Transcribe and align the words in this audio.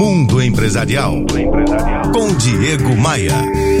Mundo 0.00 0.42
Empresarial. 0.42 1.26
Com 2.14 2.34
Diego 2.34 2.96
Maia. 2.96 3.34